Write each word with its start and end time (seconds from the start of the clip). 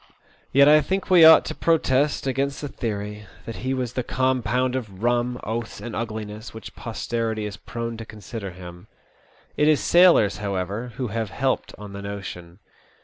Yet 0.51 0.67
I 0.67 0.81
think 0.81 1.11
we 1.11 1.23
ought 1.23 1.45
to 1.45 1.53
protest 1.53 2.25
against 2.25 2.61
the 2.61 2.67
theory 2.67 3.27
that 3.45 3.57
he 3.57 3.75
was 3.75 3.93
the 3.93 4.01
compound 4.01 4.75
of 4.75 5.03
rum, 5.03 5.39
oaths, 5.43 5.79
and 5.79 5.95
ugliness, 5.95 6.55
which 6.55 6.75
posterity 6.75 7.45
is 7.45 7.55
prone 7.55 7.97
to 7.97 8.05
consider 8.07 8.49
him. 8.49 8.87
It 9.57 9.67
is 9.67 9.79
sailors, 9.79 10.37
however, 10.37 10.93
who 10.95 11.09
have 11.09 11.29
helped 11.29 11.75
on 11.77 11.93
the 11.93 12.01
notion. 12.01 12.57